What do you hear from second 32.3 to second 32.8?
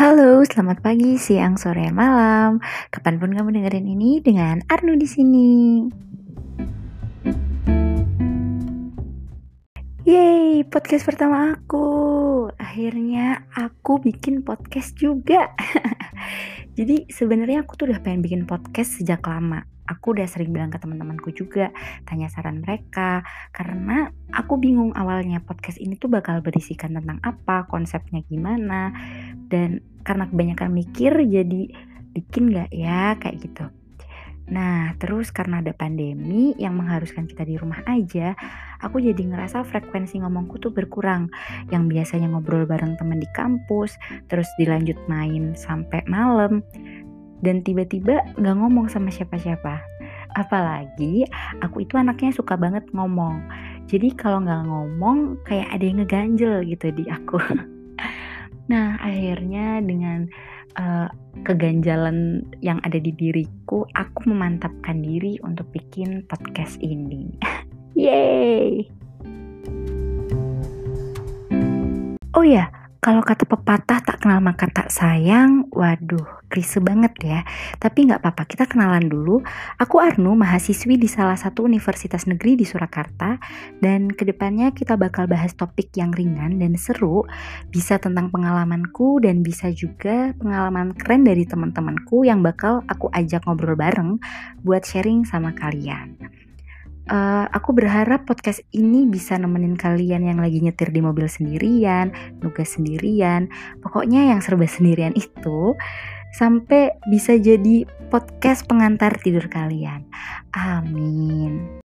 nggak